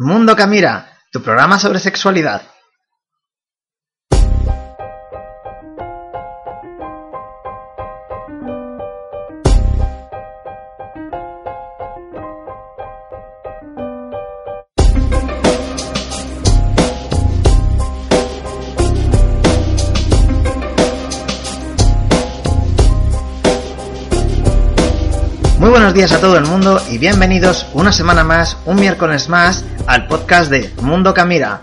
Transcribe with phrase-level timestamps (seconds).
[0.00, 2.42] Mundo Camira, tu programa sobre sexualidad.
[25.58, 29.64] Muy buenos días a todo el mundo y bienvenidos una semana más, un miércoles más,
[29.88, 31.62] al podcast de Mundo Camira.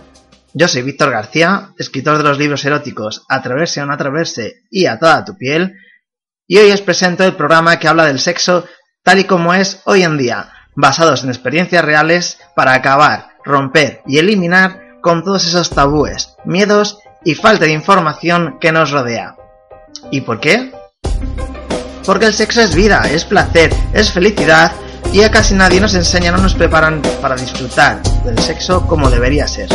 [0.51, 4.97] Yo soy Víctor García, escritor de los libros eróticos Atreverse o no atreverse y A
[4.97, 5.75] toda tu piel,
[6.47, 8.65] y hoy os presento el programa que habla del sexo
[9.03, 14.17] tal y como es hoy en día, basados en experiencias reales para acabar, romper y
[14.17, 19.35] eliminar con todos esos tabúes, miedos y falta de información que nos rodea.
[20.09, 20.71] ¿Y por qué?
[22.03, 24.71] Porque el sexo es vida, es placer, es felicidad
[25.13, 29.47] y a casi nadie nos enseñan o nos preparan para disfrutar del sexo como debería
[29.47, 29.69] ser.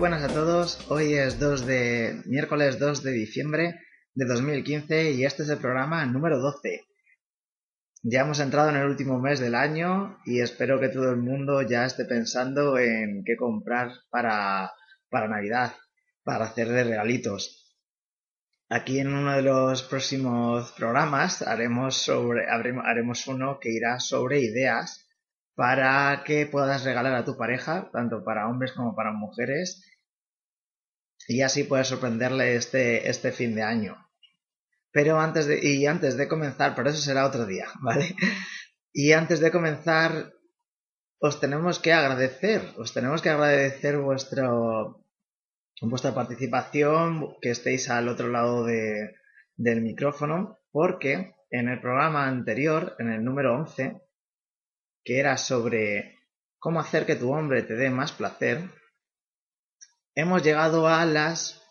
[0.00, 3.80] Buenas a todos, hoy es 2 de miércoles 2 de diciembre
[4.14, 6.86] de 2015 y este es el programa número 12.
[8.04, 11.60] Ya hemos entrado en el último mes del año y espero que todo el mundo
[11.60, 14.72] ya esté pensando en qué comprar para,
[15.10, 15.74] para Navidad,
[16.24, 17.76] para hacerle regalitos.
[18.70, 25.09] Aquí en uno de los próximos programas haremos, sobre, haremos uno que irá sobre ideas
[25.60, 29.84] para que puedas regalar a tu pareja, tanto para hombres como para mujeres,
[31.28, 34.08] y así puedes sorprenderle este, este fin de año.
[34.90, 38.16] Pero antes de, y antes de comenzar, pero eso será otro día, ¿vale?
[38.94, 40.32] Y antes de comenzar,
[41.18, 45.04] os tenemos que agradecer, os tenemos que agradecer vuestro,
[45.82, 49.14] vuestra participación, que estéis al otro lado de,
[49.56, 54.00] del micrófono, porque en el programa anterior, en el número 11,
[55.04, 56.18] que era sobre
[56.58, 58.70] cómo hacer que tu hombre te dé más placer,
[60.14, 61.62] hemos llegado a las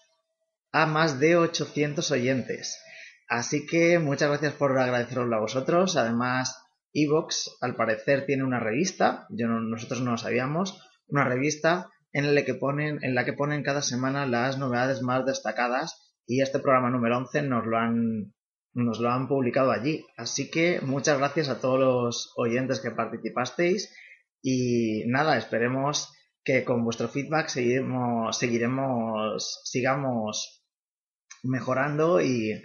[0.72, 2.79] a más de 800 oyentes.
[3.28, 5.97] Así que muchas gracias por agradeceroslo a vosotros.
[5.97, 6.62] Además,
[6.94, 12.34] Evox al parecer tiene una revista, yo no, nosotros no lo sabíamos, una revista en
[12.34, 16.59] la que ponen en la que ponen cada semana las novedades más destacadas y este
[16.59, 18.34] programa número 11 nos lo han
[18.74, 20.06] nos lo han publicado allí.
[20.18, 23.94] Así que muchas gracias a todos los oyentes que participasteis
[24.41, 26.13] y nada, esperemos
[26.44, 30.66] que con vuestro feedback seguiremos, seguiremos sigamos
[31.44, 32.62] mejorando y,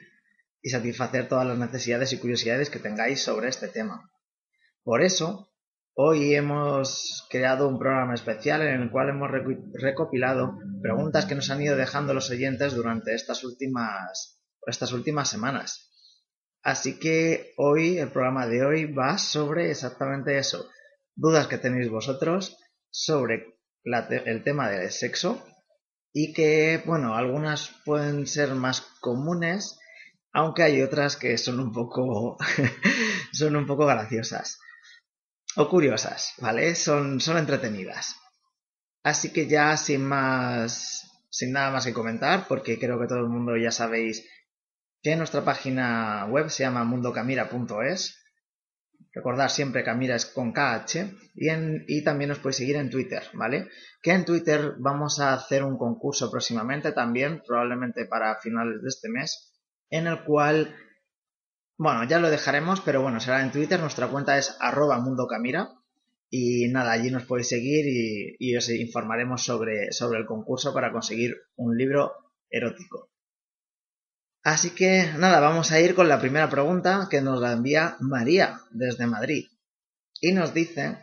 [0.62, 4.10] y satisfacer todas las necesidades y curiosidades que tengáis sobre este tema.
[4.82, 5.50] Por eso,
[5.94, 9.30] hoy hemos creado un programa especial en el cual hemos
[9.72, 15.93] recopilado preguntas que nos han ido dejando los oyentes durante estas últimas, estas últimas semanas.
[16.64, 20.70] Así que hoy, el programa de hoy va sobre exactamente eso.
[21.14, 22.56] Dudas que tenéis vosotros
[22.90, 25.46] sobre el tema del sexo
[26.10, 29.78] y que, bueno, algunas pueden ser más comunes,
[30.32, 32.38] aunque hay otras que son un poco,
[33.32, 34.58] son un poco graciosas
[35.56, 36.74] o curiosas, ¿vale?
[36.74, 38.16] Son, son entretenidas.
[39.02, 43.28] Así que ya sin más, sin nada más que comentar, porque creo que todo el
[43.28, 44.26] mundo ya sabéis
[45.04, 48.24] que nuestra página web se llama mundocamira.es.
[49.12, 50.96] Recordad siempre Camira es con KH
[51.34, 51.48] y,
[51.86, 53.68] y también os podéis seguir en Twitter, ¿vale?
[54.02, 59.10] Que en Twitter vamos a hacer un concurso próximamente también, probablemente para finales de este
[59.10, 59.52] mes,
[59.90, 60.74] en el cual,
[61.76, 65.68] bueno, ya lo dejaremos, pero bueno, será en Twitter, nuestra cuenta es arroba mundocamira
[66.30, 70.90] y nada, allí nos podéis seguir y, y os informaremos sobre, sobre el concurso para
[70.90, 72.10] conseguir un libro
[72.48, 73.13] erótico.
[74.44, 78.60] Así que nada, vamos a ir con la primera pregunta que nos la envía María
[78.72, 79.46] desde Madrid.
[80.20, 80.98] Y nos dice,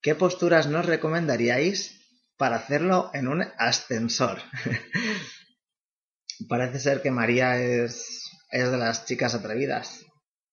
[0.00, 2.00] ¿qué posturas nos recomendaríais
[2.38, 4.38] para hacerlo en un ascensor?
[6.48, 10.06] Parece ser que María es, es de las chicas atrevidas,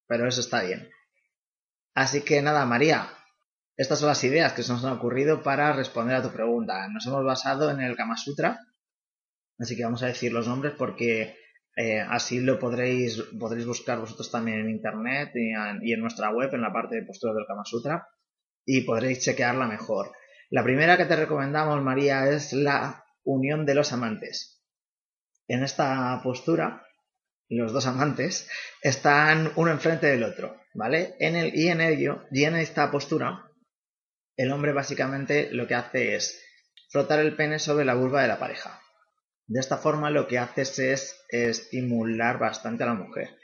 [0.07, 0.89] pero eso está bien.
[1.95, 3.09] Así que nada, María,
[3.77, 6.89] Estas son las ideas que se nos han ocurrido para responder a tu pregunta.
[6.89, 8.59] Nos hemos basado en el Kama Sutra,
[9.57, 11.46] así que vamos a decir los nombres porque
[11.79, 16.61] eh, así lo podréis, podréis buscar vosotros también en internet y en, nuestra web, en
[16.61, 18.07] la parte de postura del Kama Sutra,
[18.65, 20.11] y podréis chequearla mejor.
[20.49, 24.63] La primera que te recomendamos, María, es la unión de los amantes.
[25.47, 26.83] En esta postura,
[27.47, 28.49] los dos amantes
[28.81, 31.13] están uno enfrente del otro, ¿vale?
[31.19, 33.51] En el, y en ello, y en esta postura,
[34.35, 36.41] el hombre básicamente lo que hace es
[36.89, 38.81] frotar el pene sobre la vulva de la pareja.
[39.47, 43.37] De esta forma lo que haces es estimular bastante a la mujer.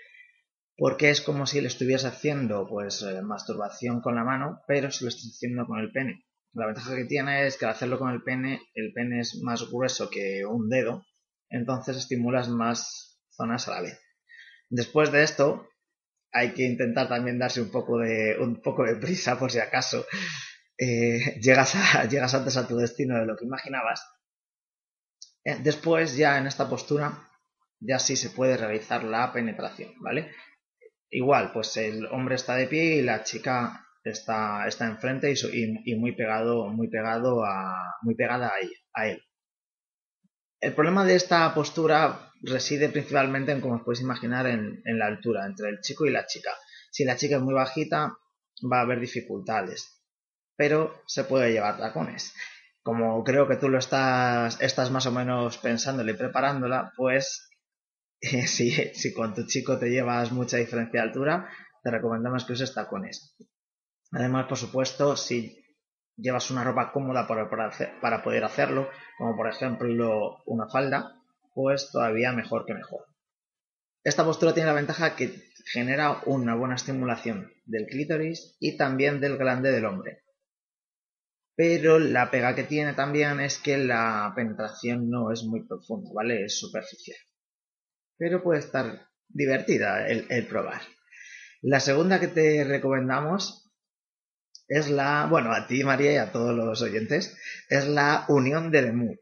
[0.75, 5.05] Porque es como si le estuviese haciendo pues eh, masturbación con la mano, pero se
[5.05, 6.25] lo estás haciendo con el pene.
[6.53, 9.69] La ventaja que tiene es que al hacerlo con el pene, el pene es más
[9.69, 11.05] grueso que un dedo,
[11.50, 14.00] entonces estimulas más zonas a la vez.
[14.69, 15.69] Después de esto,
[16.31, 20.05] hay que intentar también darse un poco de, un poco de prisa por si acaso
[20.77, 21.75] eh, llegas,
[22.09, 24.03] llegas antes a tu destino de lo que imaginabas
[25.44, 27.30] después, ya en esta postura,
[27.80, 30.31] ya sí se puede realizar la penetración, ¿vale?
[31.10, 36.16] Igual, pues el hombre está de pie y la chica está, está enfrente y, muy
[36.16, 39.22] pegado, muy pegado a, muy pegada a, a él.
[40.60, 45.07] El problema de esta postura reside principalmente en, como os podéis imaginar, en, en, la
[45.07, 46.51] altura entre el chico y la chica.
[46.89, 48.18] Si la chica es muy bajita,
[48.72, 50.01] va a haber dificultades,
[50.56, 52.34] pero se puede llevar tacones
[52.83, 57.50] como creo que tú lo estás, estás más o menos pensándole y preparándola, pues
[58.21, 61.50] si, si con tu chico te llevas mucha diferencia de altura,
[61.81, 63.35] te recomendamos que uses tacones.
[64.12, 65.57] Además, por supuesto, si
[66.18, 67.50] llevas una ropa cómoda para,
[68.01, 71.15] para poder hacerlo, como por ejemplo una falda,
[71.53, 73.06] pues todavía mejor que mejor.
[74.03, 75.41] Esta postura tiene la ventaja que
[75.71, 80.23] genera una buena estimulación del clítoris y también del glande del hombre
[81.55, 86.45] pero la pega que tiene también es que la penetración no es muy profunda, ¿vale?
[86.45, 87.17] Es superficial.
[88.17, 90.81] Pero puede estar divertida el, probar.
[91.61, 93.71] La segunda que te recomendamos
[94.67, 97.38] es la, bueno, a ti María y a todos los oyentes,
[97.69, 99.19] es la unión de Lemur.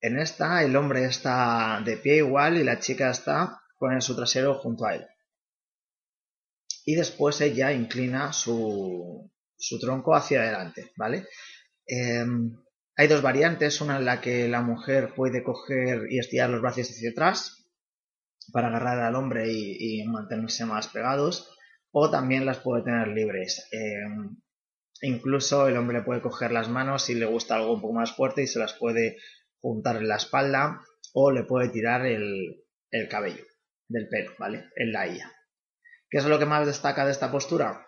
[0.00, 4.54] En esta el hombre está de pie igual y la chica está con su trasero
[4.54, 5.06] junto a él.
[6.84, 11.26] Y después ella inclina su, su tronco hacia adelante, ¿vale?
[11.86, 12.56] Em,
[12.96, 16.90] hay dos variantes, una en la que la mujer puede coger y estirar los brazos
[16.90, 17.70] hacia atrás
[18.52, 21.56] para agarrar al hombre y, mantenerse más pegados,
[21.90, 23.68] o también las puede tener libres.
[23.70, 24.36] Em,
[25.02, 28.42] incluso el hombre puede coger las manos si le gusta algo un poco más fuerte
[28.42, 29.18] y se las puede
[29.60, 30.80] juntar en la espalda
[31.14, 33.44] o le puede tirar el, el cabello
[33.88, 34.70] del pelo, ¿vale?
[34.76, 35.30] En la IA.
[36.10, 37.86] ¿Qué es lo que más destaca de esta postura?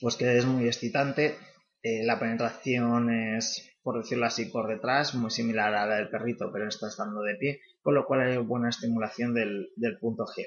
[0.00, 1.36] Pues que es muy excitante,
[1.82, 6.50] eh, la penetración es, por decirlo así, por detrás, muy similar a la del perrito,
[6.52, 9.70] pero está estando de pie, con lo cual hay buena estimulación del,
[10.00, 10.44] punto G.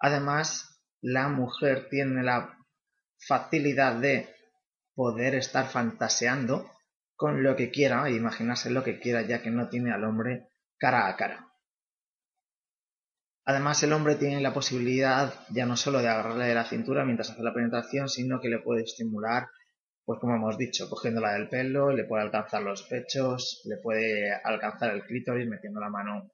[0.00, 2.58] Además, la mujer tiene la
[3.26, 4.28] facilidad de
[4.94, 6.68] poder estar fantaseando
[7.14, 10.48] con lo que quiera e imaginarse lo que quiera, ya que no tiene al hombre
[10.76, 11.48] cara a cara.
[13.44, 17.42] Además, el hombre tiene la posibilidad ya no solo de agarrarle la cintura mientras hace
[17.42, 19.48] la penetración, sino que le puede estimular
[20.08, 24.94] pues como hemos dicho, cogiéndola del pelo, le puede alcanzar los pechos, le puede alcanzar
[24.94, 26.30] el clítoris metiendo la mano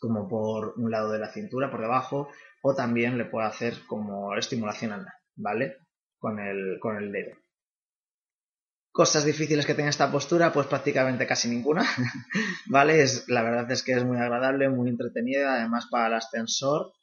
[0.00, 2.28] como por un lado de la cintura, por debajo,
[2.60, 5.76] o también le puede hacer como estimulación anal, ¿vale?
[6.18, 7.36] Con el, con el dedo.
[8.90, 11.84] Cosas difíciles que tiene esta postura, pues prácticamente casi ninguna,
[12.66, 13.00] ¿vale?
[13.00, 16.94] Es, la verdad es que es muy agradable, muy entretenida, además para el ascensor,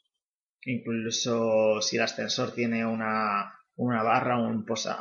[0.63, 4.98] incluso si el ascensor tiene una, una barra, un posa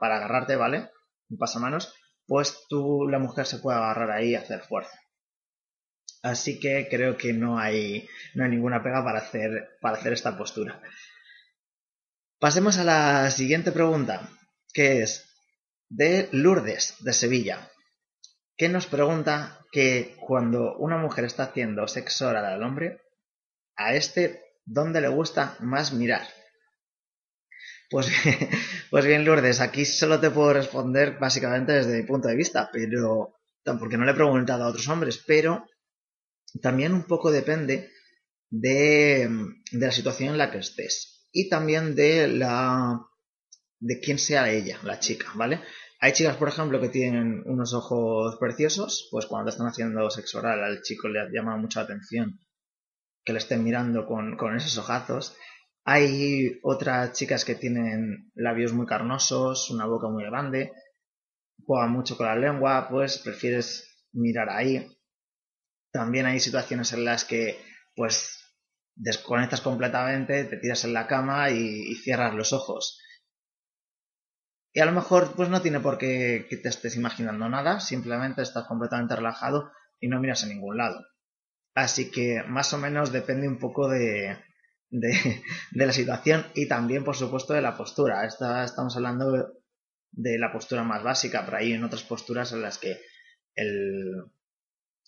[0.00, 0.90] para agarrarte, ¿vale?
[1.28, 1.94] Un pasamanos,
[2.26, 4.98] pues tú, la mujer, se puede agarrar ahí y hacer fuerza.
[6.22, 10.36] Así que creo que no hay, no hay ninguna pega para hacer, para hacer esta
[10.36, 10.80] postura.
[12.38, 14.28] Pasemos a la siguiente pregunta,
[14.72, 15.26] que es
[15.88, 17.70] de Lourdes, de Sevilla,
[18.56, 23.02] que nos pregunta que cuando una mujer está haciendo sexo oral al hombre,
[23.76, 26.26] a este, ¿dónde le gusta más mirar?
[27.90, 28.08] Pues,
[28.90, 33.34] pues bien, Lourdes, aquí solo te puedo responder básicamente desde mi punto de vista, pero
[33.78, 35.66] porque no le he preguntado a otros hombres, pero
[36.62, 37.90] también un poco depende
[38.50, 39.28] de,
[39.72, 43.00] de la situación en la que estés y también de la
[43.78, 45.60] de quién sea ella, la chica, ¿vale?
[46.00, 50.62] Hay chicas, por ejemplo, que tienen unos ojos preciosos, pues cuando están haciendo sexo oral
[50.62, 52.40] al chico le llama mucha atención
[53.24, 55.36] que le estén mirando con, con esos ojazos
[55.88, 60.72] Hay otras chicas que tienen labios muy carnosos, una boca muy grande,
[61.64, 64.84] juegan mucho con la lengua, pues prefieres mirar ahí.
[65.92, 67.60] También hay situaciones en las que
[67.94, 68.36] pues
[68.96, 73.00] desconectas completamente, te tiras en la cama y, cierras los ojos.
[74.72, 78.42] Y a lo mejor pues no tiene por qué que te estés imaginando nada, simplemente
[78.42, 81.06] estás completamente relajado y no miras a ningún lado.
[81.76, 84.36] Así que más o menos depende un poco de,
[84.90, 88.24] de, la situación y también por supuesto de la postura.
[88.24, 89.54] estamos hablando
[90.12, 92.98] de la postura más básica, pero hay en otras posturas en las que
[93.54, 94.24] el,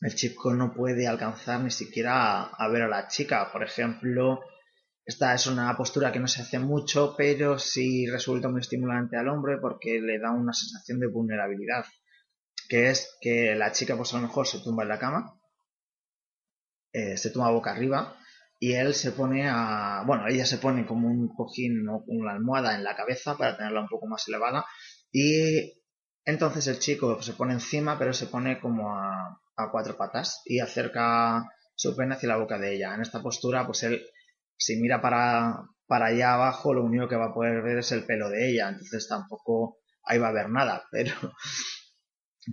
[0.00, 3.50] el chico no puede alcanzar ni siquiera a, ver a la chica.
[3.52, 4.40] Por ejemplo,
[5.04, 9.28] esta es una postura que no se hace mucho, pero sí resulta muy estimulante al
[9.28, 11.87] hombre porque le da una sensación de vulnerabilidad,
[12.68, 15.40] que es que la chica pues a lo mejor se tumba en la cama,
[16.92, 18.18] eh, se tumba boca arriba
[18.59, 22.75] y él se pone a, bueno, ella se pone como un cojín o una almohada
[22.75, 24.65] en la cabeza para tenerla un poco más elevada
[25.12, 25.75] y
[26.25, 30.61] entonces el chico se pone encima pero se pone como a a cuatro patas y
[30.61, 32.95] acerca su pene hacia la boca de ella.
[32.95, 34.03] En esta postura, pues él,
[34.57, 38.05] si mira para, para allá abajo, lo único que va a poder ver es el
[38.05, 41.12] pelo de ella, entonces tampoco ahí va a haber nada, pero,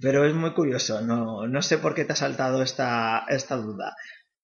[0.02, 3.96] pero es muy curioso, no, no sé por qué te ha saltado esta, esta duda.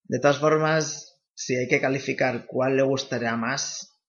[0.03, 1.11] De todas formas,
[1.43, 4.00] si hay que calificar cuál le gustaría más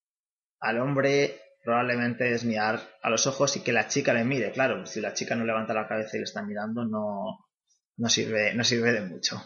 [0.61, 4.53] al hombre, probablemente es mirar a los ojos y que la chica le mire.
[4.53, 7.49] Claro, si la chica no levanta la cabeza y le está mirando, no,
[7.97, 9.43] no sirve, no sirve de mucho.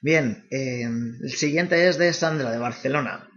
[0.00, 3.28] Bien, eh, el siguiente es de Sandra de Barcelona,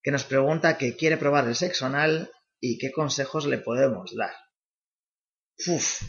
[0.00, 4.34] que nos pregunta que quiere probar el sexo anal y qué consejos le podemos dar.
[5.66, 6.02] Uf.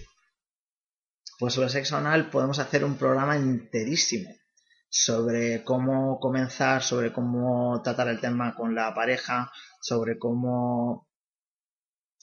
[1.39, 4.30] Pues sobre sexo anal podemos hacer un programa enterísimo
[4.89, 9.51] sobre cómo comenzar, sobre cómo tratar el tema con la pareja,
[9.82, 11.08] sobre cómo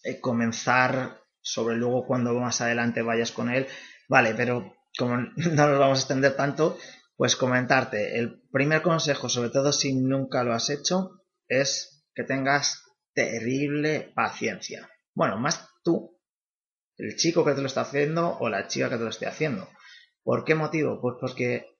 [0.03, 3.67] eh, comenzar, sobre luego cuando más adelante vayas con él.
[4.09, 6.79] Vale, pero como no nos vamos a extender tanto,
[7.17, 8.19] pues comentarte.
[8.19, 14.89] El primer consejo, sobre todo si nunca lo has hecho, es que tengas terrible paciencia.
[15.15, 16.19] Bueno, más tú,
[16.97, 19.69] el chico que te lo está haciendo o la chica que te lo esté haciendo.
[20.23, 21.01] ¿Por qué motivo?
[21.01, 21.74] Pues porque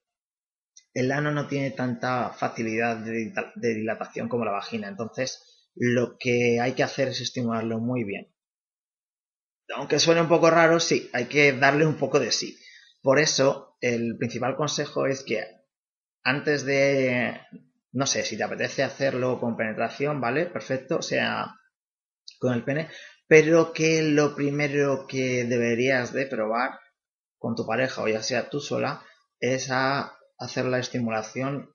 [0.95, 3.31] el ano no tiene tanta facilidad de,
[3.75, 4.87] dilatación como la vagina.
[4.87, 8.35] Entonces, lo que hay que hacer es estimularlo muy bien
[9.73, 12.57] aunque suene un poco raro, sí, hay que darle un poco de sí.
[13.01, 15.43] Por eso, el principal consejo es que
[16.23, 17.39] antes de,
[17.91, 20.45] no sé, si te apetece hacerlo con penetración, ¿vale?
[20.47, 21.55] Perfecto, sea,
[22.39, 22.89] con el pene,
[23.27, 26.79] pero que lo primero que deberías de probar
[27.37, 29.03] con tu pareja o ya sea tú sola
[29.39, 31.71] es a hacer la estimulación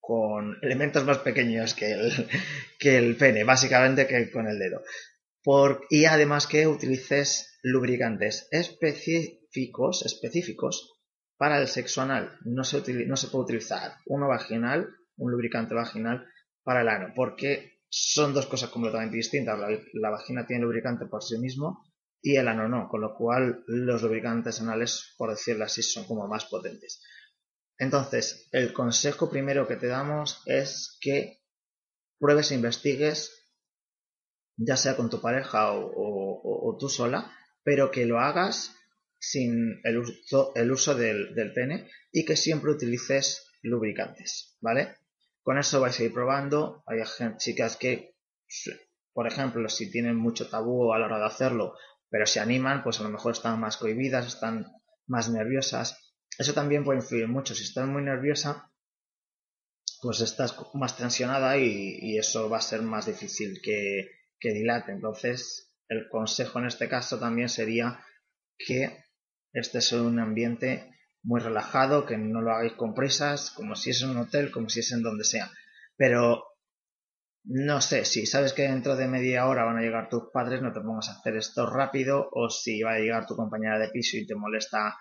[0.00, 2.28] con elementos más pequeños que el,
[2.78, 4.82] que el pene, básicamente que con el dedo
[5.90, 10.98] y además que utilices lubricantes específicos, específicos
[11.36, 12.36] para el sexo anal.
[12.44, 16.26] No se, no se puede utilizar uno vaginal, un lubricante vaginal
[16.64, 19.56] para el ano, porque son dos cosas completamente distintas.
[19.92, 21.84] La, vagina tiene lubricante por sí mismo
[22.20, 26.26] y el ano no, con lo cual los lubricantes anales, por decirlo así, son como
[26.26, 27.04] más potentes.
[27.78, 31.42] Entonces, el consejo primero que te damos es que
[32.18, 33.46] pruebes e investigues
[34.56, 37.30] ya sea con tu pareja o, tú sola,
[37.62, 38.74] pero que lo hagas
[39.18, 44.96] sin el uso, el uso del, pene y que siempre utilices lubricantes, ¿vale?
[45.42, 46.82] Con eso vais a ir probando.
[46.86, 46.98] Hay
[47.38, 48.16] chicas que,
[49.12, 51.74] por ejemplo, si tienen mucho tabú a la hora de hacerlo,
[52.08, 54.66] pero se animan, pues a lo mejor están más cohibidas, están
[55.06, 56.05] más nerviosas.
[56.38, 57.54] Eso también puede influir mucho.
[57.54, 58.70] Si estás muy nerviosa,
[60.02, 64.92] pues estás más tensionada y eso va a ser más difícil que, que dilate.
[64.92, 68.00] Entonces, el consejo en este caso también sería
[68.58, 69.04] que
[69.52, 74.02] este es un ambiente muy relajado, que no lo hagáis con prisas, como si es
[74.02, 75.50] en un hotel, como si es en donde sea.
[75.96, 76.44] Pero
[77.44, 80.72] no sé, si sabes que dentro de media hora van a llegar tus padres, no
[80.72, 84.16] te pongas a hacer esto rápido, o si va a llegar tu compañera de piso
[84.16, 84.96] y te molesta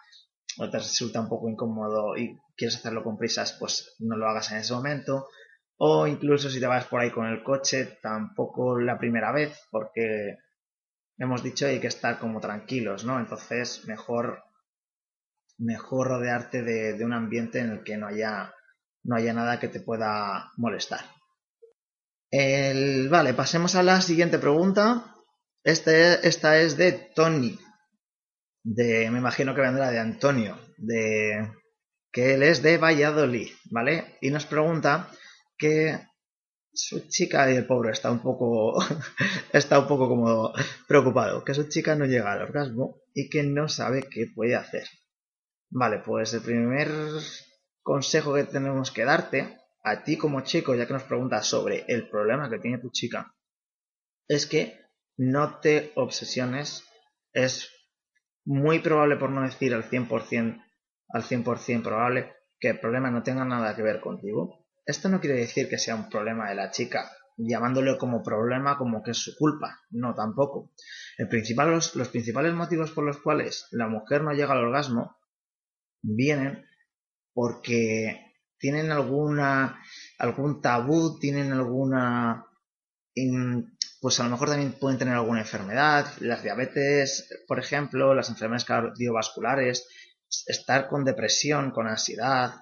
[0.57, 4.51] o te resulta un poco incómodo y quieres hacerlo con prisas, pues no lo hagas
[4.51, 5.27] en ese momento
[5.77, 10.37] o incluso si te vas por ahí con el coche, tampoco la primera vez, porque
[11.17, 13.19] hemos dicho hay que estar como tranquilos, ¿no?
[13.19, 14.43] Entonces, mejor,
[15.57, 18.53] mejor rodearte de, un ambiente en el que no haya,
[19.03, 21.01] no haya nada que te pueda molestar.
[23.09, 25.13] vale, pasemos a la siguiente pregunta.
[25.63, 27.59] Este, esta es de Tony.
[28.67, 31.51] De, me imagino que vendrá de Antonio, de
[32.11, 34.17] que él es de Valladolid, ¿vale?
[34.21, 35.11] Y nos pregunta
[35.55, 35.99] que
[36.73, 38.79] su chica y el pobre está un poco
[39.53, 40.51] está un poco como
[40.87, 44.87] preocupado que su chica no llega al orgasmo y que no sabe qué puede hacer.
[45.69, 46.89] Vale, pues el primer
[47.83, 52.09] consejo que tenemos que darte a ti como chico, ya que nos preguntas sobre el
[52.09, 53.31] problema que tiene tu chica,
[54.27, 54.79] es que
[55.17, 56.83] no te obsesiones.
[57.31, 57.69] Es
[58.45, 60.63] muy probable, por no decir al 100%,
[61.09, 65.37] al 100% probable, que el problema no tenga nada que ver contigo esto no quiere
[65.37, 69.35] decir que sea un problema de la chica, llamándolo como problema como que es su
[69.35, 69.79] culpa.
[69.89, 70.71] No, tampoco.
[71.29, 75.17] Principal, los, principales motivos por los cuales la mujer no llega al orgasmo
[76.03, 76.65] vienen
[77.33, 79.81] porque tienen alguna
[80.19, 82.45] algún tabú, tienen alguna
[84.05, 88.63] pues a lo mejor también pueden tener alguna enfermedad, las diabetes, por ejemplo, las enfermedades
[88.63, 89.87] cardiovasculares,
[90.45, 92.53] estar con depresión, con ansiedad,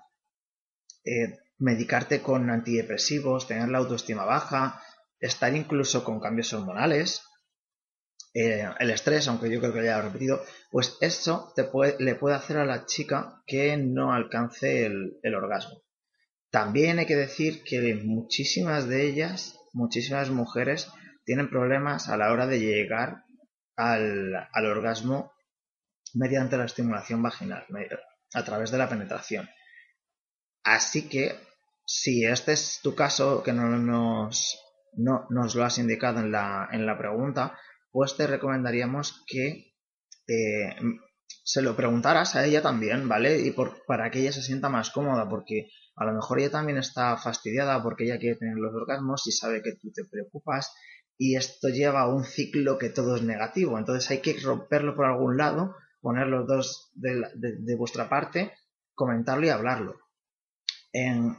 [1.04, 4.82] eh, medicarte con antidepresivos, tener la autoestima baja,
[5.20, 7.24] estar incluso con cambios hormonales,
[8.34, 11.54] eh, el estrés, aunque yo creo que ya lo he repetido, pues eso
[12.00, 15.82] le puede hacer a la chica que no alcance el, orgasmo.
[16.50, 20.88] También hay que decir que muchísimas de ellas, muchísimas mujeres,
[21.26, 23.24] tienen problemas a la hora de llegar
[23.76, 25.34] al, al orgasmo
[26.14, 27.66] mediante la estimulación vaginal,
[28.34, 29.50] a través de la penetración.
[30.64, 31.36] Así que
[31.86, 34.60] si este es tu caso, que no nos,
[34.94, 37.58] no, nos lo has indicado en la, en la pregunta,
[37.92, 39.74] pues te recomendaríamos que
[40.28, 40.76] eh,
[41.44, 43.40] se lo preguntaras a ella también, ¿vale?
[43.40, 46.78] Y por, para que ella se sienta más cómoda, porque a lo mejor ella también
[46.78, 50.74] está fastidiada porque ella quiere tener los orgasmos y sabe que tú te preocupas
[51.18, 53.78] y esto lleva a un ciclo que todo es negativo.
[53.78, 58.54] Entonces hay que romperlo por algún lado, poner los dos de, de vuestra parte,
[58.96, 60.04] comentarlo y hablarlo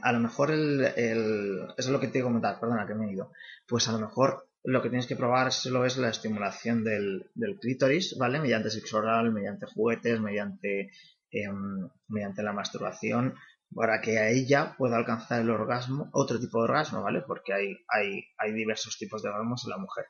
[0.01, 3.13] a lo mejor el, eso es lo que te he comentado, perdona que me he
[3.13, 3.31] ido,
[3.67, 7.29] pues a lo mejor lo que tienes que probar solo es la estimulación del,
[7.61, 8.39] clítoris, ¿vale?
[8.39, 10.91] Mediante sexo oral, mediante juguetes, mediante,
[11.31, 13.35] em, mediante la masturbación,
[13.75, 17.21] para que a ella pueda alcanzar el orgasmo, otro tipo de orgasmo, ¿vale?
[17.27, 20.05] Porque hay, hay, hay diversos tipos de orgasmos en la mujer.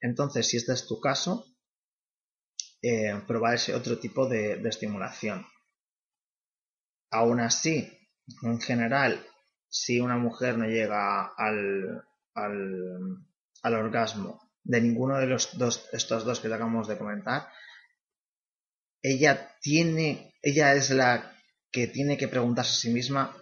[0.00, 1.44] Entonces, si este es tu caso,
[2.80, 5.44] eh, probar ese otro tipo de, de estimulación.
[7.10, 7.92] Aún así,
[8.42, 9.26] en general,
[9.68, 12.04] si una mujer no llega al,
[12.34, 17.48] al, orgasmo de ninguno de los dos, estos dos que acabamos de comentar,
[19.02, 21.37] ella tiene, ella es la
[21.70, 23.36] que tiene que preguntarse a sí misma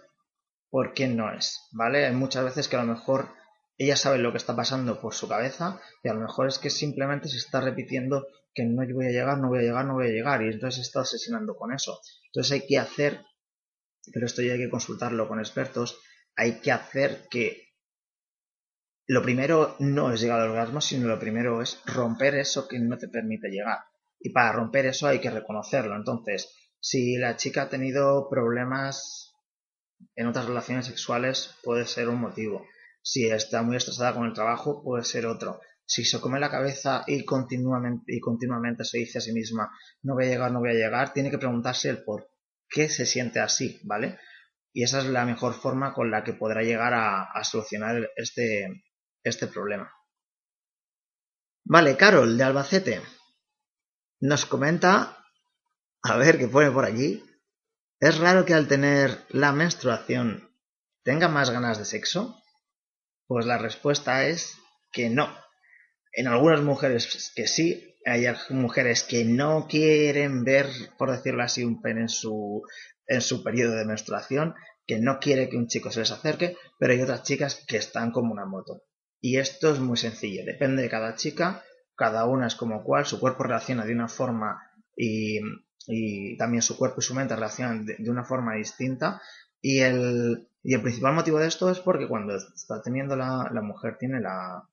[0.69, 2.05] por qué no es, ¿vale?
[2.05, 3.29] Hay muchas veces que a lo mejor
[3.77, 6.69] ella sabe lo que está pasando por su cabeza y a lo mejor es que
[6.69, 10.07] simplemente se está repitiendo que no voy a llegar, no voy a llegar, no voy
[10.07, 11.99] a llegar y entonces está obsesionando con eso.
[12.31, 13.21] Entonces hay que hacer
[14.13, 15.99] pero esto ya hay que consultarlo con expertos,
[16.35, 17.73] hay que hacer que
[19.07, 22.97] lo primero no es llegar al orgasmo, sino lo primero es romper eso que no
[22.97, 23.79] te permite llegar.
[24.19, 25.95] Y para romper eso hay que reconocerlo.
[25.95, 29.33] Entonces, si la chica ha tenido problemas
[30.15, 32.65] en otras relaciones sexuales, puede ser un motivo.
[33.01, 35.61] Si está muy estresada con el trabajo, puede ser otro.
[35.85, 39.71] Si se come la cabeza y continuamente, se dice a sí misma,
[40.03, 42.29] no voy a llegar, no voy a llegar, tiene que preguntarse el por
[42.69, 44.19] que se siente así, ¿vale?
[44.73, 48.83] Y esa es la mejor forma con la que podrá llegar a, solucionar este,
[49.23, 49.89] este problema.
[51.63, 53.01] Vale, Carol de Albacete
[54.19, 55.25] nos comenta,
[56.09, 57.23] a ver qué pone por aquí,
[57.99, 60.49] ¿es raro que al tener la menstruación
[61.03, 62.41] tenga más ganas de sexo?
[63.27, 64.55] Pues la respuesta es
[64.91, 65.35] que no.
[66.13, 70.67] En algunas mujeres que sí, hay mujeres que no quieren ver,
[70.97, 72.63] por decirlo así, un pene en su,
[73.05, 76.93] en su periodo de menstruación, que no quiere que un chico se les acerque, pero
[76.93, 78.83] hay otras chicas que están como una moto.
[79.19, 81.63] Y esto es muy sencillo, depende de cada chica,
[81.95, 84.61] cada una es como cual, su cuerpo reacciona de una forma
[84.95, 85.39] y,
[86.37, 89.21] también su cuerpo y su mente reaccionan de, una forma distinta.
[89.61, 93.61] Y el, y el principal motivo de esto es porque cuando está teniendo la, la
[93.61, 94.67] mujer tiene la,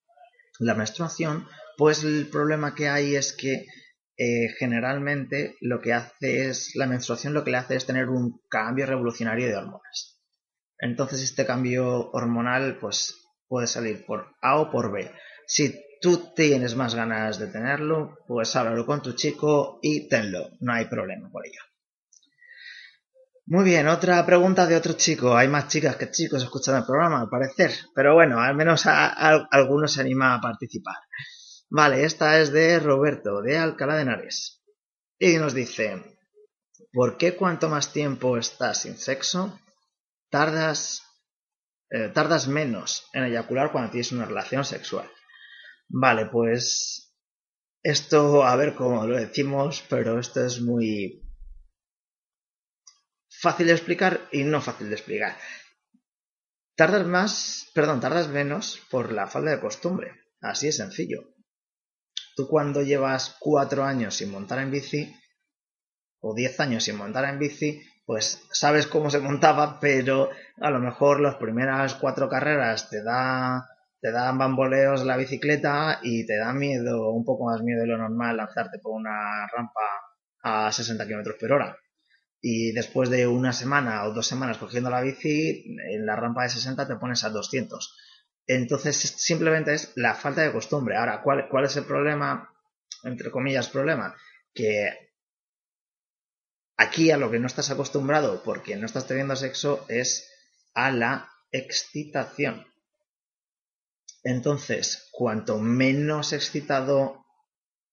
[0.59, 3.67] la menstruación, pues el problema que hay es que
[4.17, 8.41] eh, generalmente lo que hace es, la menstruación lo que le hace es tener un
[8.49, 10.21] cambio revolucionario de hormonas.
[10.79, 15.11] Entonces este cambio hormonal pues puede salir por A o por B.
[15.47, 20.75] Si tú tienes más ganas de tenerlo, pues háblalo con tu chico y tenlo, no
[20.75, 21.61] hay problema por ello.
[23.47, 25.35] Muy bien, otra pregunta de otro chico.
[25.35, 27.71] Hay más chicas que chicos escuchando el programa, al parecer.
[27.95, 30.97] Pero bueno, al menos algunos se anima a participar.
[31.71, 34.63] Vale, esta es de Roberto, de Alcalá de Henares.
[35.19, 36.19] Y nos dice,
[36.93, 39.59] ¿por qué cuanto más tiempo estás sin sexo,
[40.29, 41.03] tardas
[41.91, 45.09] eh, tardas menos en eyacular cuando tienes una relación sexual.
[45.89, 47.15] Vale, pues
[47.83, 51.23] esto, a ver cómo lo decimos, pero esto es muy
[53.29, 55.37] fácil de explicar y no fácil de explicar.
[56.77, 60.13] Tardas más, perdón, tardas menos por la falta de costumbre.
[60.41, 61.35] Así es sencillo.
[62.35, 65.15] Tú cuando llevas cuatro años sin montar en bici,
[66.21, 70.81] o diez años sin montar en bici, pues sabes cómo se montaba, pero a lo
[70.81, 73.69] mejor las primeras cuatro carreras te da
[74.05, 77.97] te dan bamboleos la bicicleta y te da miedo, un poco más miedo de lo
[77.97, 79.81] normal, lanzarte por una rampa
[80.43, 81.79] a 60 km por hora.
[82.39, 86.51] Y después de una semana o dos semanas cogiendo la bici, en la rampa de
[86.51, 87.97] 60 te pones a 200.
[88.47, 90.99] Entonces, simplemente es la falta de costumbre.
[90.99, 92.55] Ahora, ¿cuál, cuál es el problema?
[93.05, 94.15] Entre comillas, problema.
[94.53, 95.15] Que
[96.77, 100.31] Aquí a lo que no estás acostumbrado porque no estás teniendo sexo es
[100.75, 102.67] a la excitación.
[104.25, 107.27] Entonces, cuanto menos excitado,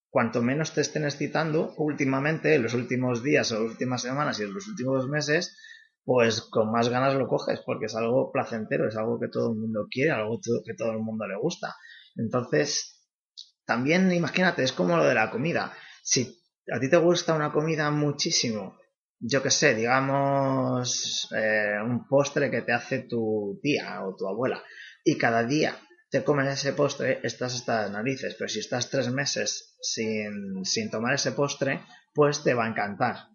[0.10, 4.44] cuanto menos te estén excitando últimamente, en los últimos días o las últimas semanas y
[4.44, 5.58] en los últimos meses,
[6.06, 9.60] pues con más ganas lo coges porque es algo placentero, es algo que todo el
[9.60, 11.76] mundo quiere, algo que todo el mundo le gusta.
[12.16, 13.06] Entonces,
[13.66, 15.74] también imagínate, es como lo de la comida.
[16.02, 16.42] Si
[16.74, 18.78] a ti te gusta una comida muchísimo,
[19.20, 24.64] yo qué sé, digamos eh, un postre que te hace tu tía o tu abuela,
[25.04, 25.78] y cada día
[26.12, 30.92] te comes ese postre, estás hasta las narices, pero si estás tres meses sin, sin
[30.92, 33.30] tomar ese postre, pues te va a encantar.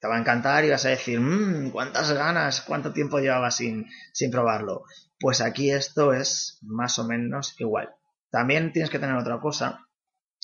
[0.00, 3.86] Te va a encantar y vas a decir, mmm, cuántas ganas, cuánto tiempo llevaba sin,
[4.14, 4.84] sin probarlo.
[5.20, 7.90] Pues aquí esto es más o menos igual.
[8.30, 9.86] También tienes que tener otra cosa,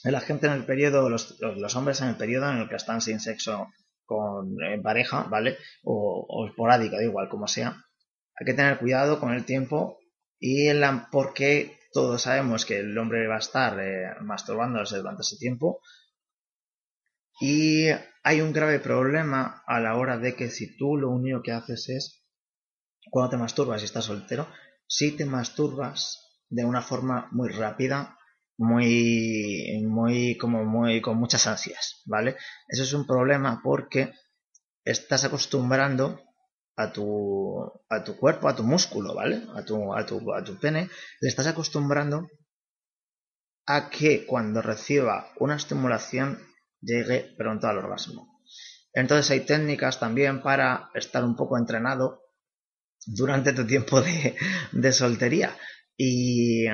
[0.04, 3.00] la gente en el periodo, los, los, hombres en el periodo en el que están
[3.00, 3.68] sin sexo
[4.04, 5.56] con pareja, ¿vale?
[5.82, 7.84] O, o esporádica, da igual, como sea.
[8.38, 9.99] Hay que tener cuidado con el tiempo
[10.40, 15.36] y la, porque todos sabemos que el hombre va a estar eh, masturbándose durante ese
[15.36, 15.80] tiempo.
[17.40, 17.88] Y
[18.22, 21.88] hay un grave problema a la hora de que si tú lo único que haces
[21.88, 22.24] es,
[23.10, 24.48] cuando te masturbas y estás soltero,
[24.86, 28.18] si te masturbas de una forma muy rápida,
[28.56, 32.36] muy, muy, como muy, con muchas ansias, ¿vale?
[32.68, 34.12] Eso es un problema porque
[34.84, 36.20] estás acostumbrando
[36.82, 39.42] a tu, a tu cuerpo, a tu músculo, ¿vale?
[39.54, 40.88] A tu, a tu, a tu pene,
[41.20, 42.28] le estás acostumbrando
[43.66, 46.38] a que cuando reciba una estimulación
[46.80, 48.40] llegue pronto al orgasmo.
[48.92, 52.22] Entonces hay técnicas también para estar un poco entrenado
[53.06, 54.36] durante tu tiempo de,
[54.72, 55.56] de soltería.
[55.96, 56.66] Y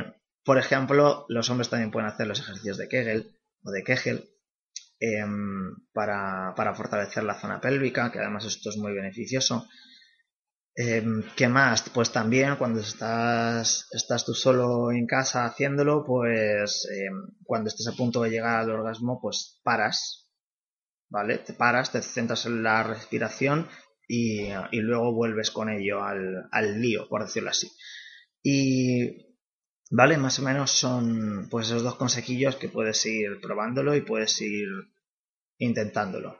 [0.47, 4.31] por ejemplo, los hombres también pueden hacer los ejercicios de Kegel o de Kegel
[5.01, 9.69] em, para, fortalecer la zona pélvica, que además esto es muy beneficioso.
[10.77, 11.89] Em, ¿Qué más?
[11.91, 17.97] Pues también cuando estás, estás tú solo en casa haciéndolo, pues em, cuando estés a
[17.97, 20.29] punto de llegar al orgasmo, pues paras,
[21.09, 21.39] ¿vale?
[21.39, 23.69] Te paras, te centras en la respiración
[24.07, 27.71] y, luego vuelves con ello al, al lío, por decirlo así.
[28.43, 29.27] Y
[29.91, 30.17] ¿Vale?
[30.17, 34.69] Más o menos son pues esos dos consejillos que puedes ir probándolo y puedes ir
[35.59, 36.39] intentándolo.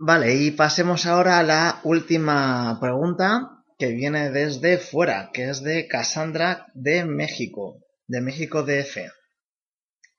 [0.00, 5.88] Vale, y pasemos ahora a la última pregunta que viene desde fuera, que es de
[5.88, 9.10] Cassandra de México, de México DF.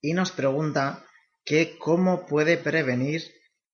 [0.02, 1.06] Y nos pregunta
[1.46, 3.24] que cómo puede prevenir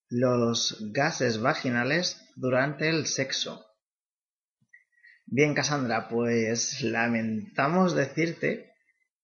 [0.07, 3.65] los gases vaginales durante el sexo.
[5.25, 8.73] Bien, Cassandra, pues lamentamos decirte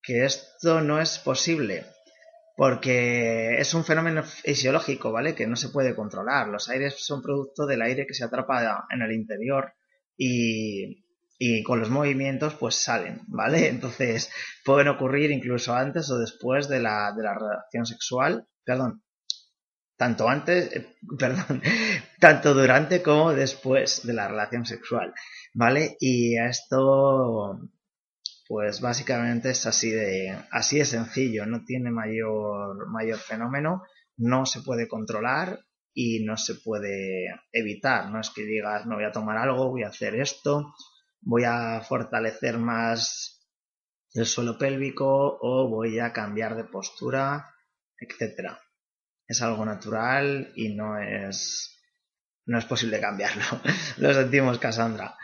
[0.02, 1.86] que esto no es posible,
[2.62, 5.34] porque es un fenómeno fisiológico, ¿vale?
[5.34, 6.48] Que no se puede controlar.
[6.48, 9.74] Los aires son producto del aire que se atrapa en el interior
[10.16, 11.04] y,
[11.64, 13.68] con los movimientos pues salen, ¿vale?
[13.70, 14.32] Entonces
[14.64, 19.02] pueden ocurrir incluso antes o después de la, de la relación sexual, perdón,
[19.98, 21.64] tanto antes, eh, perdón,
[22.20, 25.16] tanto durante como después de la relación sexual,
[25.56, 25.98] ¿vale?
[26.00, 27.60] Y esto,
[28.52, 33.84] pues básicamente es así de, así de sencillo, no tiene mayor, mayor fenómeno,
[34.18, 35.62] no se puede controlar
[35.94, 39.84] y no se puede evitar, no es que digas, no voy a tomar algo, voy
[39.84, 40.76] a hacer esto,
[41.22, 43.42] voy a fortalecer más
[44.16, 47.56] el suelo pélvico o voy a cambiar de postura,
[47.98, 48.60] etcétera
[49.30, 51.80] es algo natural y no es,
[52.48, 53.44] no es posible cambiarlo.
[53.98, 55.16] Lo sentimos, Cassandra.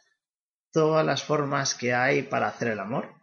[0.72, 3.16] todas las formas que hay para hacer el amor.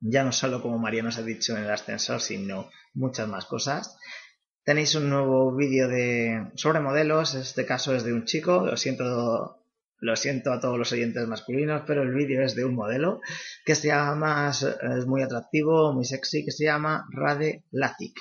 [0.00, 3.96] Ya no solo como María nos ha dicho en el ascensor, sino muchas más cosas.
[4.64, 9.62] Tenéis un nuevo vídeo de sobre modelos, este caso es de un chico, lo siento
[10.02, 13.20] lo siento a todos los oyentes masculinos, pero el vídeo es de un modelo
[13.64, 18.18] que se llama, es muy atractivo, muy sexy, que se llama Rade Lacic.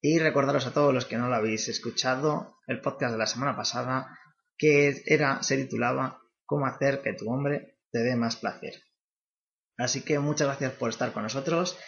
[0.00, 3.54] Y recordaros a todos los que no lo habéis escuchado, el podcast de la semana
[3.54, 4.18] pasada,
[4.56, 8.72] que era, se titulaba Cómo hacer que tu hombre te dé más placer.
[9.76, 11.78] Así que muchas gracias por estar con nosotros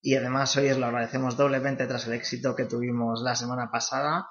[0.00, 4.26] y además hoy os lo agradecemos doblemente tras el éxito que tuvimos la semana pasada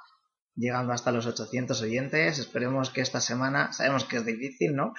[0.55, 2.39] llegando hasta los 800 oyentes.
[2.39, 4.93] Esperemos que esta semana, sabemos que es difícil, ¿no?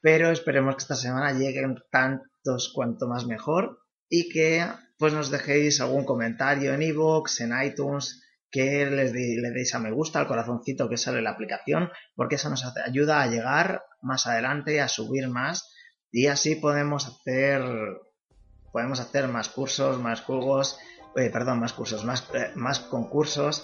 [0.00, 4.66] Pero esperemos que esta semana lleguen tantos cuanto más mejor y que
[4.98, 9.92] pues nos dejéis algún comentario en iVoox, en iTunes, que les le deis a me
[9.92, 14.80] gusta, al corazoncito que sale la aplicación, porque eso nos ayuda a llegar más adelante,
[14.80, 15.72] a subir más
[16.10, 17.62] y así podemos hacer
[18.72, 20.78] podemos hacer más cursos, más juegos,
[21.16, 23.62] eh, perdón, más cursos, más, eh, más concursos,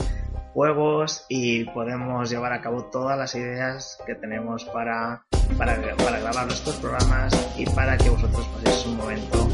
[0.54, 5.26] juegos y podemos llevar a cabo todas las ideas que tenemos para,
[5.58, 9.48] para, para grabar nuestros programas y para que vosotros paséis un momento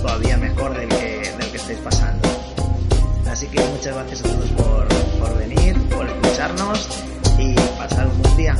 [0.00, 2.28] todavía mejor del que, del que estáis pasando.
[3.28, 6.88] Así que muchas gracias a todos por, por venir, por escucharnos
[7.38, 8.56] y pasar un buen día.